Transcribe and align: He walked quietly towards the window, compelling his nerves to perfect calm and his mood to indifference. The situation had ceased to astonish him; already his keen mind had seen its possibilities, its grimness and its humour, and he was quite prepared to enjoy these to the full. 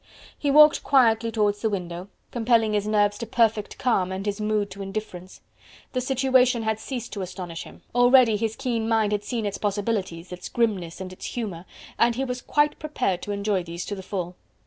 He 0.35 0.49
walked 0.49 0.81
quietly 0.83 1.31
towards 1.31 1.61
the 1.61 1.69
window, 1.69 2.07
compelling 2.31 2.73
his 2.73 2.87
nerves 2.87 3.19
to 3.19 3.27
perfect 3.27 3.77
calm 3.77 4.11
and 4.11 4.25
his 4.25 4.41
mood 4.41 4.71
to 4.71 4.81
indifference. 4.81 5.41
The 5.93 6.01
situation 6.01 6.63
had 6.63 6.79
ceased 6.79 7.13
to 7.13 7.21
astonish 7.21 7.65
him; 7.65 7.83
already 7.93 8.35
his 8.35 8.55
keen 8.55 8.89
mind 8.89 9.11
had 9.11 9.23
seen 9.23 9.45
its 9.45 9.59
possibilities, 9.59 10.31
its 10.31 10.49
grimness 10.49 11.01
and 11.01 11.13
its 11.13 11.27
humour, 11.27 11.65
and 11.99 12.15
he 12.15 12.25
was 12.25 12.41
quite 12.41 12.79
prepared 12.79 13.21
to 13.21 13.31
enjoy 13.31 13.61
these 13.61 13.85
to 13.85 13.93
the 13.93 14.01
full. 14.01 14.35